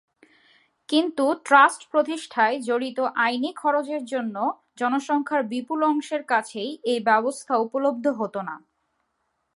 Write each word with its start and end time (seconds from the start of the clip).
কিন্তু 0.89 1.25
ট্রাস্ট 1.45 1.81
প্রতিষ্ঠায় 1.91 2.55
জড়িত 2.59 2.99
আইনি 3.17 3.51
খরচের 3.53 4.03
জন্য 4.05 4.35
জনসংখ্যার 4.77 5.41
বিপুল 5.43 5.79
অংশের 5.83 6.23
কাছেই 6.23 6.71
এই 6.83 6.99
ব্যবস্থা 7.09 7.53
উপলব্ধ 7.57 8.05
হত 8.19 8.35
না। 8.47 8.55